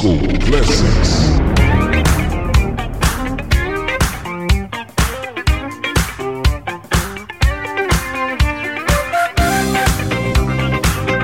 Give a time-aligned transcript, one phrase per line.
[0.00, 1.28] Disco Classics.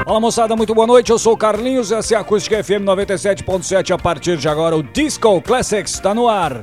[0.04, 1.10] Olá moçada, muito boa noite.
[1.10, 3.92] Eu sou o Carlinhos, essa é a Acústica FM 97.7.
[3.92, 6.60] A partir de agora, o Disco Classics está no ar.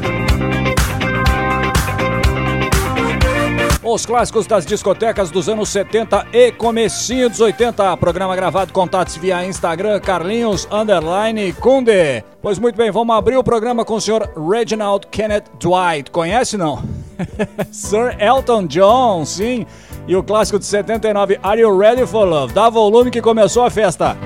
[3.84, 7.98] os clássicos das discotecas dos anos 70 e comecinho dos 80.
[7.98, 12.24] Programa gravado, contatos via Instagram, Carlinhos, underline, Kunde.
[12.42, 16.10] Pois muito bem, vamos abrir o programa com o senhor Reginald Kenneth Dwight.
[16.12, 16.82] Conhece, não?
[17.72, 19.66] Sir Elton John, sim.
[20.08, 22.54] E o clássico de 79, Are You Ready for Love?
[22.54, 24.18] Dá volume que começou a festa.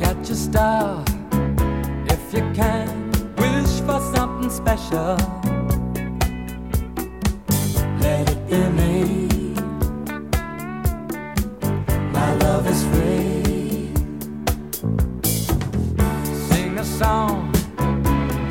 [0.00, 1.04] Catch a star
[2.08, 2.97] if you can.
[4.50, 5.16] special.
[8.00, 9.28] Let it be me.
[12.12, 13.92] My love is free.
[16.48, 17.52] Sing a song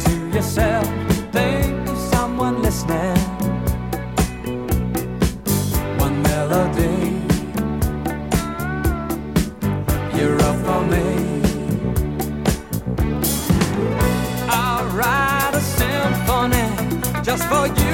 [0.05, 0.87] to yourself.
[1.31, 3.17] Think of someone listening.
[5.97, 7.21] One melody.
[10.15, 11.06] You're up for me.
[17.37, 17.86] just for you.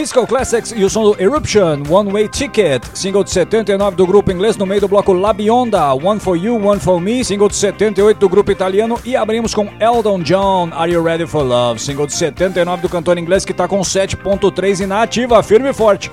[0.00, 4.32] Disco Classics e o som do Eruption, One Way Ticket, single de 79 do grupo
[4.32, 7.56] inglês no meio do bloco La Bionda, One For You, One For Me, single de
[7.56, 12.06] 78 do grupo italiano e abrimos com Eldon John, Are You Ready For Love, single
[12.06, 16.10] de 79 do cantor inglês que tá com 7.3 e na ativa, firme e forte.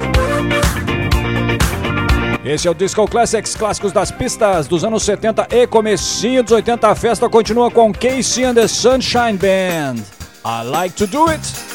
[2.44, 6.90] Esse é o Disco Classics, clássicos das pistas dos anos 70 e comecinho dos 80.
[6.90, 10.04] A festa continua com Casey and the Sunshine Band.
[10.44, 11.67] I like to do it.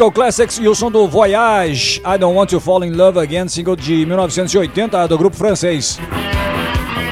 [0.00, 3.48] Disco Classics e o som do Voyage, I Don't Want to Fall in Love Again,
[3.48, 5.98] single de 1980 do grupo francês.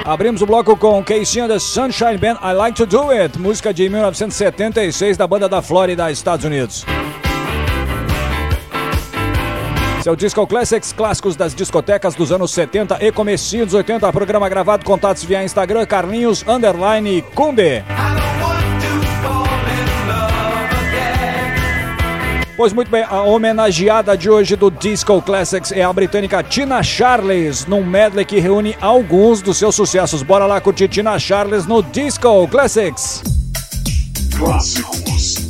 [0.07, 3.75] Abrimos o bloco com Casey and the Sunshine Band, I Like to Do It, música
[3.75, 6.87] de 1976 da banda da Flórida, Estados Unidos.
[10.03, 14.11] Seu é Disco Classics, clássicos das discotecas dos anos 70 e comecinho dos 80.
[14.11, 17.85] Programa gravado, contatos via Instagram, Carlinhos, underline, Kunde.
[22.59, 27.67] Pois muito bem, a homenageada de hoje do Disco Classics é a britânica Tina Charles,
[27.67, 30.25] num medley que reúne alguns dos seus sucessos.
[30.25, 33.23] Bora lá curtir Tina Charles no Disco Classics.
[34.37, 35.48] Clássicos.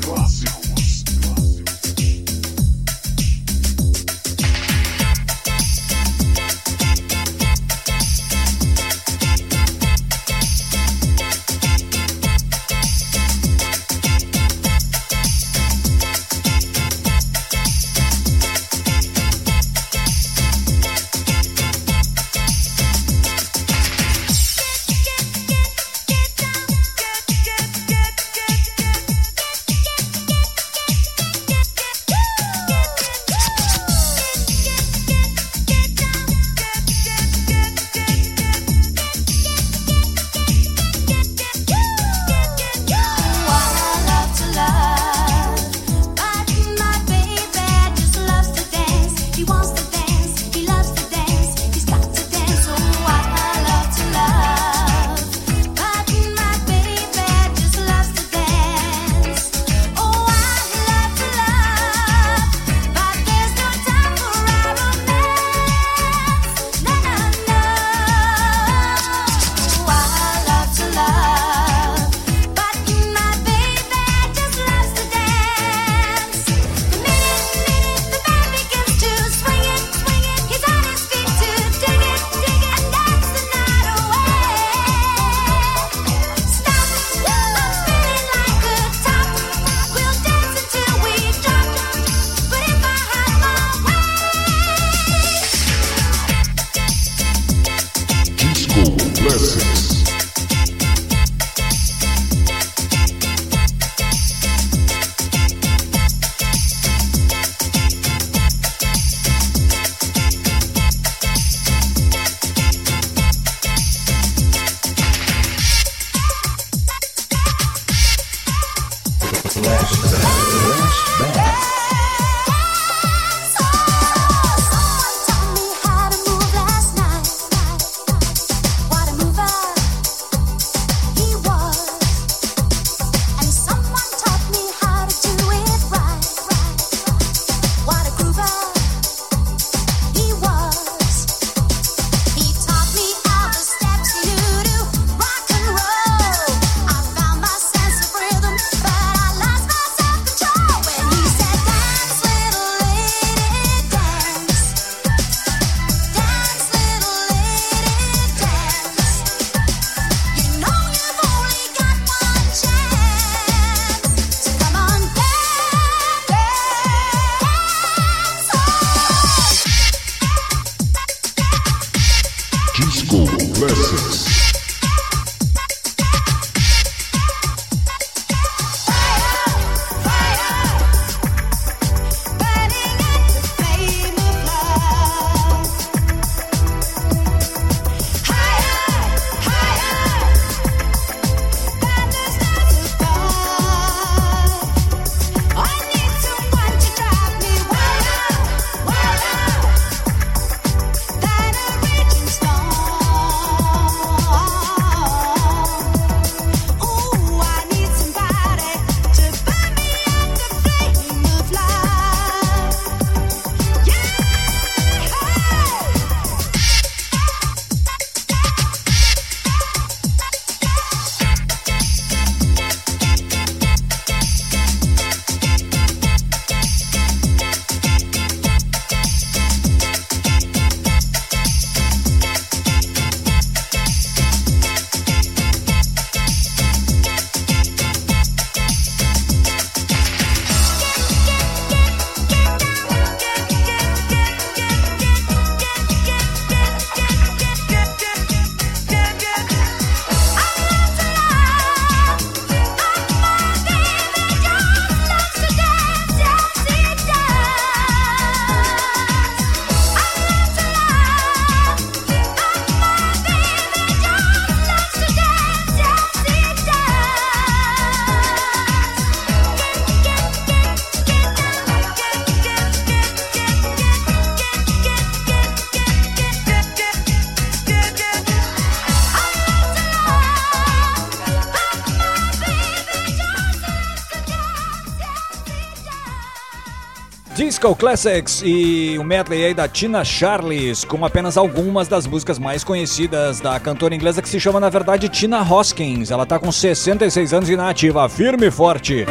[287.59, 292.63] Disco Classics e o medley aí da Tina Charles, com apenas algumas das músicas mais
[292.63, 296.13] conhecidas da cantora inglesa que se chama na verdade Tina Hoskins.
[296.13, 299.05] Ela tá com 66 anos e na ativa, firme e forte.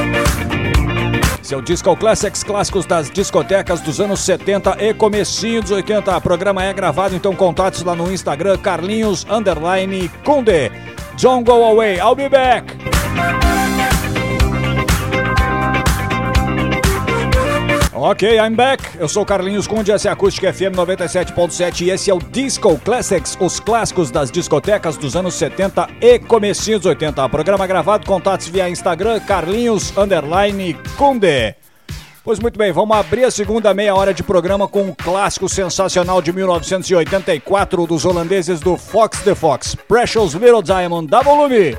[1.42, 6.16] Seu Disco Classics, clássicos das discotecas dos anos 70 e comecinho dos 80.
[6.16, 10.72] O programa é gravado, então contatos lá no Instagram, Carlinhos Underline Kunde.
[11.22, 12.74] Don't go away, I'll be back.
[18.00, 18.84] Ok, I'm back.
[19.00, 22.78] Eu sou Carlinhos Conde, essa é a Acústica FM 97.7 e esse é o Disco
[22.78, 27.28] Classics, os clássicos das discotecas dos anos 70 e comecinho dos 80.
[27.28, 31.56] Programa gravado, contatos via Instagram, Carlinhos Underline Conde.
[32.24, 36.22] Pois muito bem, vamos abrir a segunda meia hora de programa com um clássico sensacional
[36.22, 41.76] de 1984 dos holandeses do Fox the Fox, Precious Little Diamond, dá volume!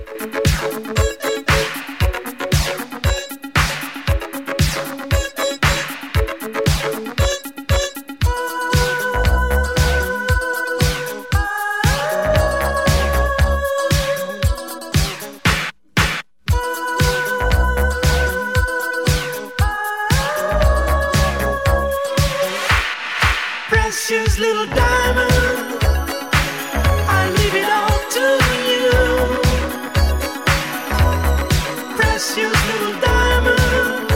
[23.90, 25.32] Precious little diamond,
[27.08, 28.26] I leave it all to
[28.68, 28.92] you.
[31.96, 34.10] Precious little diamond,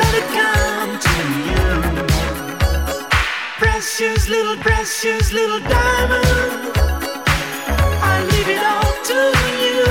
[0.00, 1.70] let it come to you.
[3.60, 6.74] Precious little, precious little diamond,
[8.02, 9.20] I leave it all to
[9.62, 9.86] you.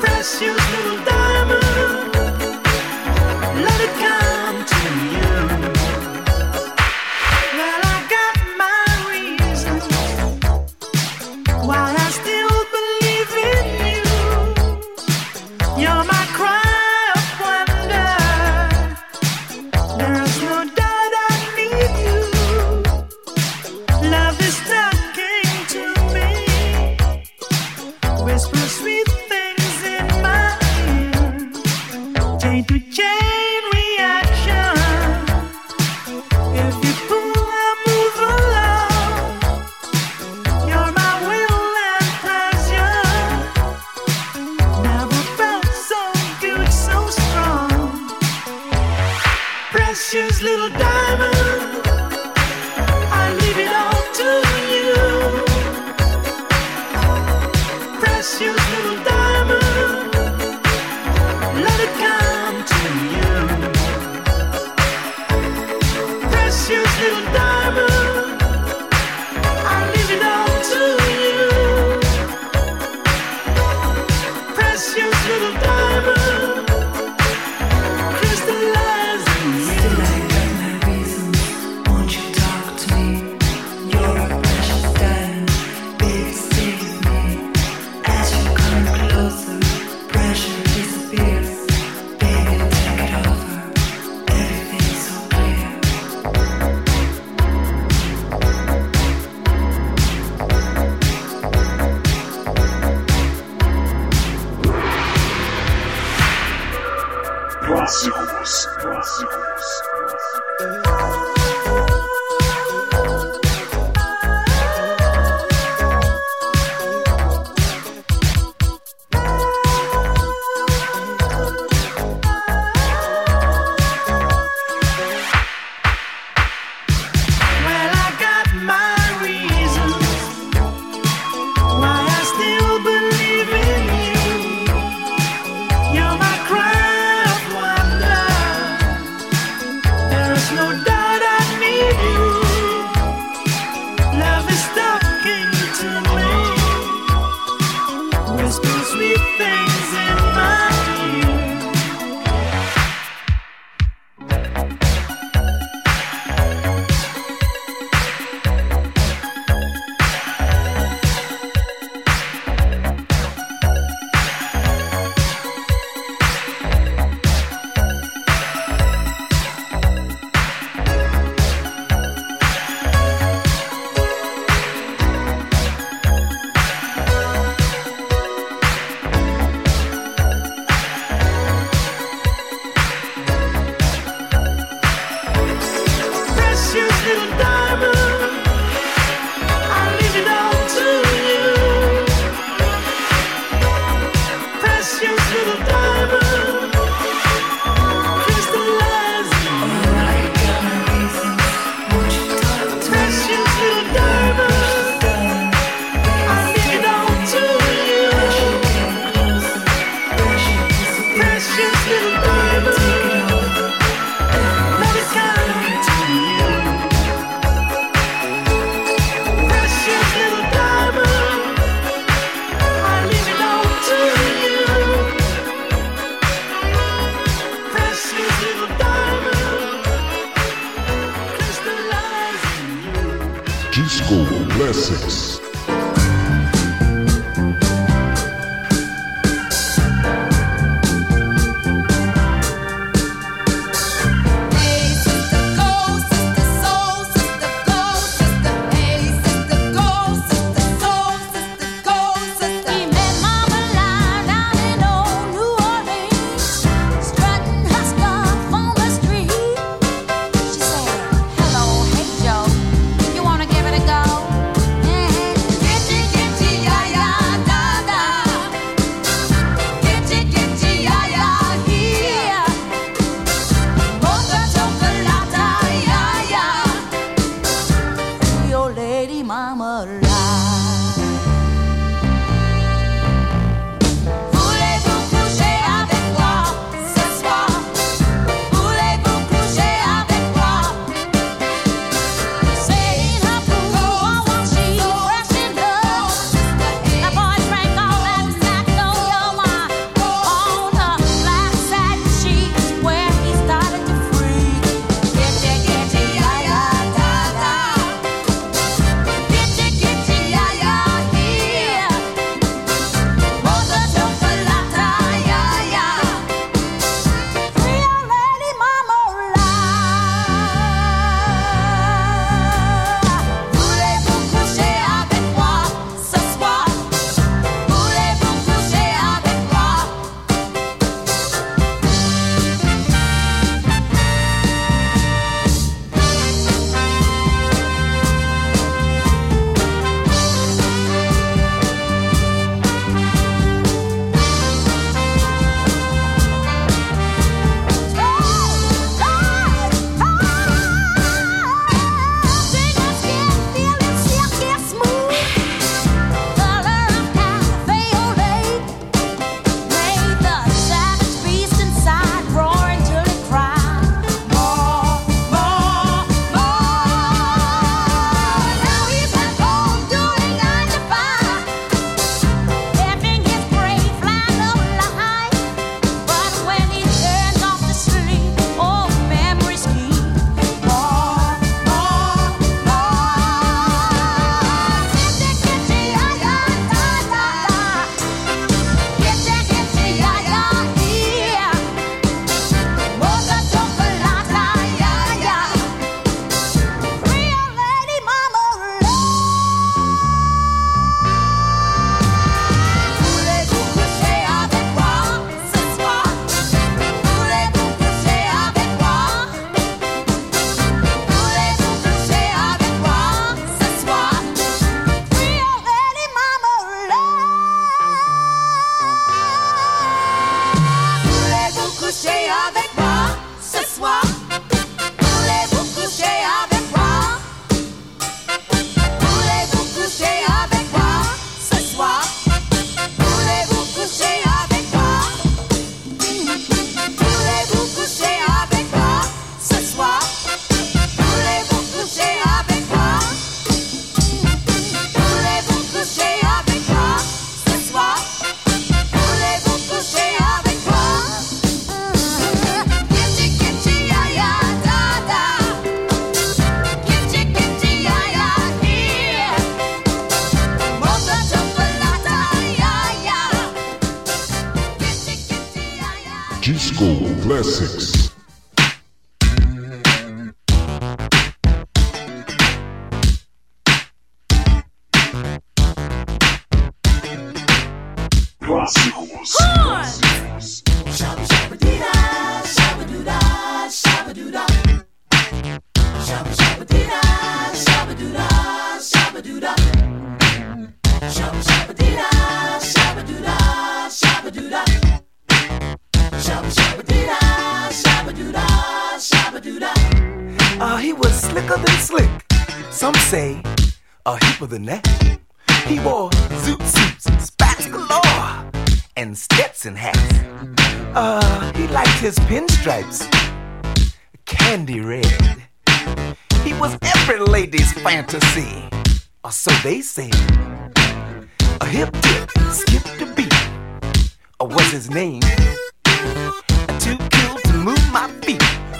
[0.00, 1.15] Precious little diamond.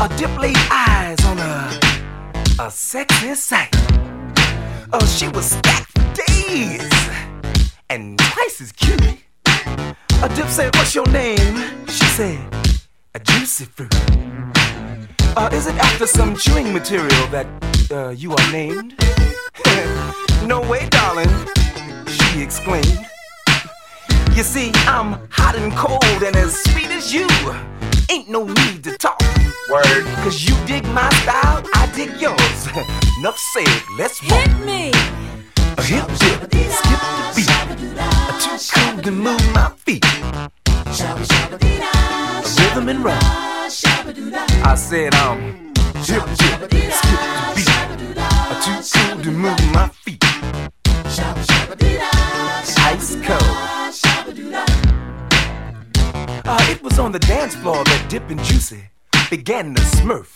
[0.00, 1.80] a dip laid eyes on a
[2.58, 3.70] a sexy sight.
[4.92, 6.90] Oh, she was stacked for days
[7.88, 9.18] and twice as cute.
[10.22, 12.38] A dip said, "What's your name?" She said,
[13.14, 13.94] "A juicy fruit."
[15.34, 17.46] Uh, is it after some chewing material that
[17.90, 18.94] uh, you are named?
[20.46, 21.32] no way, darling,
[22.06, 23.06] she exclaimed.
[24.36, 27.26] You see, I'm hot and cold and as sweet as you.
[28.10, 29.20] Ain't no need to talk.
[29.70, 30.04] Word.
[30.24, 32.66] Cause you dig my style, I dig yours.
[33.18, 34.46] Enough said, let's walk.
[34.46, 34.90] Hit me.
[35.78, 37.48] A hip dip, skip the beat.
[37.48, 40.04] A too cool to move my feet.
[40.04, 41.14] A
[42.58, 43.18] rhythm and rhyme.
[43.22, 46.68] I said, um, hip dip, skip the
[47.54, 47.68] beat.
[48.50, 50.24] A too cool to move my feet.
[52.78, 53.58] Ice cold.
[56.44, 58.91] Uh, it was on the dance floor that Dip and Juicy
[59.32, 60.28] began to smurf.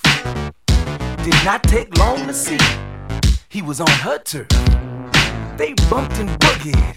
[1.22, 2.56] Did not take long to see.
[3.46, 4.48] He was on her turf.
[5.58, 6.96] They bumped and boogied.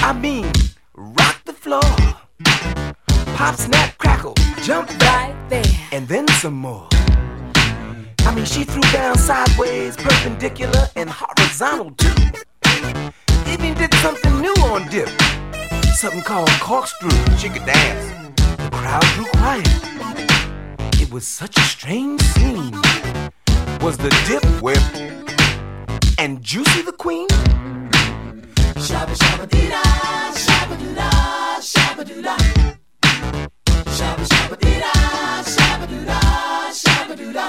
[0.00, 0.46] I mean,
[0.94, 1.82] rocked the floor.
[3.34, 5.64] Pop, snap, crackle, jump Right there.
[5.90, 6.86] and then some more.
[8.20, 12.14] I mean, she threw down sideways, perpendicular, and horizontal too.
[13.48, 15.08] Even did something new on Dip.
[15.96, 17.10] Something called corkscrew.
[17.38, 18.36] She could dance.
[18.36, 19.97] The crowd grew quiet.
[21.08, 22.70] It was such a strange scene.
[23.80, 24.84] Was the Dip whip
[26.18, 27.26] and Juicy the queen?
[28.76, 29.82] Shabba shabba dee da,
[30.44, 31.08] shabba doo da,
[31.70, 32.36] shabba doo da.
[33.96, 34.92] Shabba shabba dee da,
[35.54, 36.20] shabba doo da,
[36.82, 37.46] shabba doo da.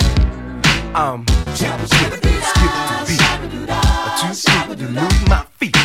[0.96, 1.26] Um,
[1.60, 3.70] shabba shabba dee da, skip the beat.
[4.08, 5.76] A too sweet to move my feet.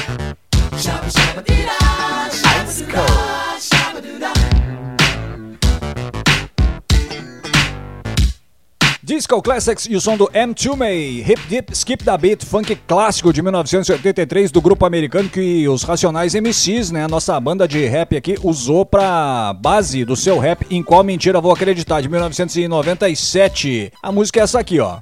[0.85, 1.79] Shabba shabba dee da.
[2.41, 2.85] Shabba doo
[9.05, 13.35] Disco Classics e o som do M2 May, Hip Dip Skip da Beat, funk clássico
[13.35, 18.17] de 1983 do grupo americano que os Racionais MCs, né, a nossa banda de rap
[18.17, 23.93] aqui, usou pra base do seu rap Em Qual Mentira Vou Acreditar, de 1997.
[24.03, 24.97] A música é essa aqui, ó.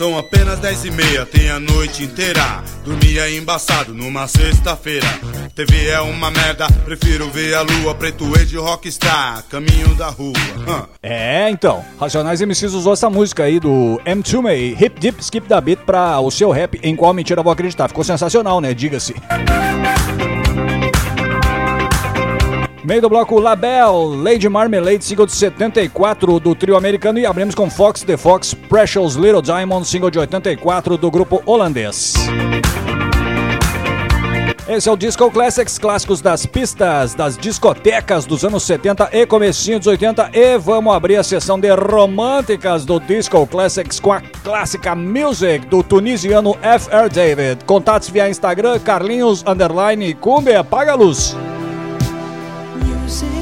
[0.00, 2.64] São apenas dez e meia, tem a noite inteira.
[2.82, 5.06] Dormia embaçado numa sexta-feira.
[5.54, 7.94] TV é uma merda, prefiro ver a lua.
[7.94, 10.88] Preto E de rockstar, caminho da rua.
[11.02, 15.60] É, então, Racionais MCs usou essa música aí do M2 May, Hip Dip Skip da
[15.60, 17.86] Beat pra o seu rap Em Qual Mentira Vou Acreditar.
[17.88, 18.72] Ficou sensacional, né?
[18.72, 19.14] Diga-se.
[22.82, 27.68] Meio do bloco Label, Lady Marmalade, single de 74 do trio americano e abrimos com
[27.68, 32.14] Fox the Fox, Precious Little Diamond, single de 84 do grupo holandês.
[34.66, 39.78] Esse é o Disco Classics, clássicos das pistas, das discotecas dos anos 70 e comecinho
[39.78, 44.94] dos 80 e vamos abrir a sessão de românticas do Disco Classics com a clássica
[44.94, 47.10] Music do tunisiano F.R.
[47.10, 47.64] David.
[47.66, 51.36] Contatos via Instagram, Carlinhos, underline, Cumbe, apaga a luz.
[53.10, 53.39] Music,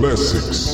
[0.00, 0.69] Classics.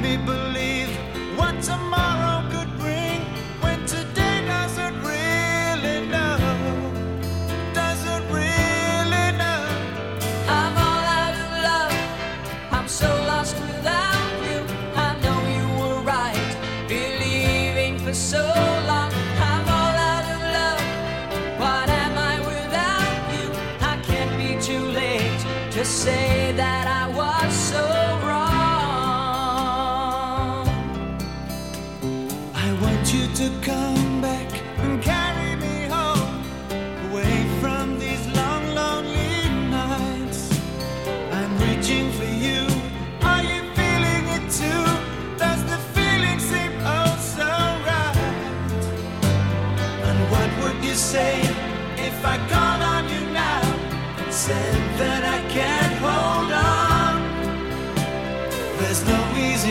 [0.00, 0.39] me believe.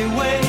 [0.08, 0.49] Wait.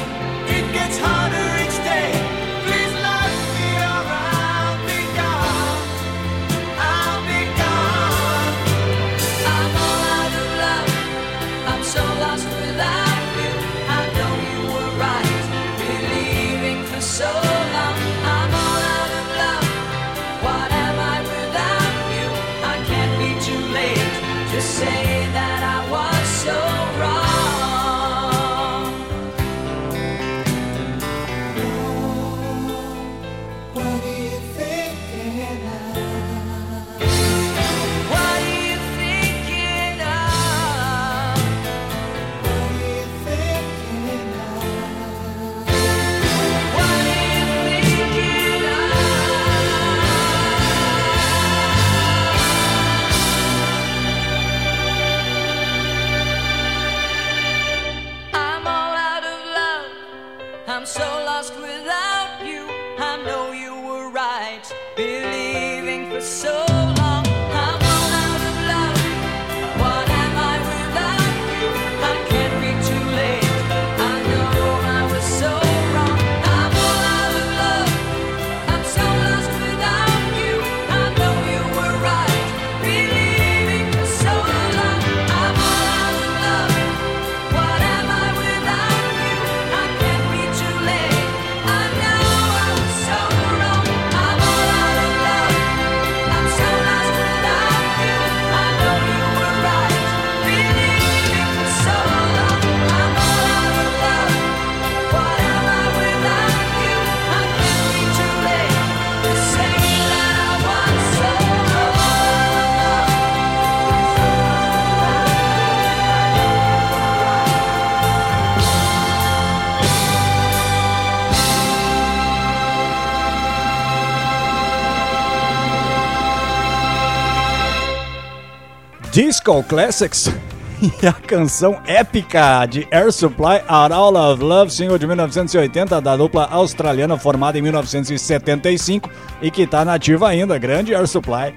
[129.13, 130.31] Disco Classics
[130.81, 136.17] e a canção épica de Air Supply, Our All of Love, single de 1980 da
[136.17, 139.11] dupla australiana formada em 1975
[139.43, 141.53] e que está nativa ainda, grande Air Supply.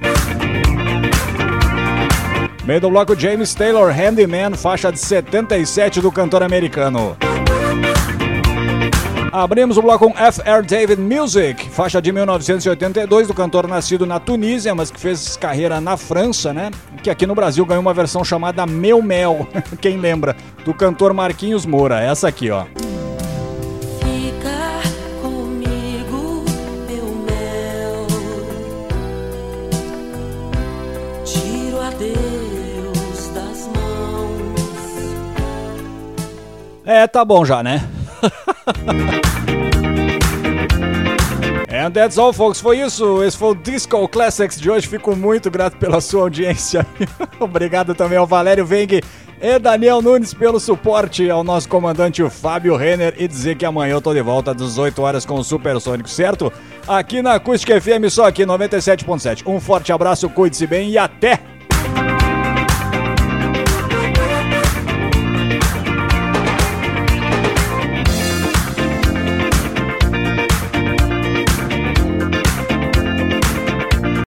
[2.65, 7.15] Meio do bloco James Taylor, Handyman, faixa de 77 do cantor americano.
[9.33, 10.61] Abrimos o bloco com F.R.
[10.61, 15.97] David Music, faixa de 1982 do cantor nascido na Tunísia, mas que fez carreira na
[15.97, 16.69] França, né?
[17.01, 19.47] Que aqui no Brasil ganhou uma versão chamada Meu Mel,
[19.81, 20.35] quem lembra?
[20.63, 22.65] Do cantor Marquinhos Moura, essa aqui, ó.
[36.85, 37.81] É, tá bom já, né?
[41.73, 42.61] And that's all, folks.
[42.61, 43.23] Foi isso.
[43.23, 44.87] Esse foi o Disco Classics de hoje.
[44.87, 46.85] Fico muito grato pela sua audiência.
[47.39, 49.01] Obrigado também ao Valério Veng
[49.41, 54.01] e Daniel Nunes pelo suporte, ao nosso comandante Fábio Renner e dizer que amanhã eu
[54.01, 56.53] tô de volta às 18 horas com o Supersônico, certo?
[56.87, 59.43] Aqui na Acústica FM, só aqui 97.7.
[59.45, 61.41] Um forte abraço, cuide-se bem e até!